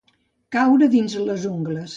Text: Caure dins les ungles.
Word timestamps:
Caure 0.55 0.89
dins 0.95 1.19
les 1.31 1.47
ungles. 1.53 1.89